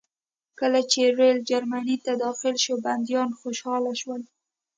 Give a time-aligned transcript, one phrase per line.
[0.59, 4.21] کله چې ریل جرمني ته داخل شو بندیان خوشحاله شول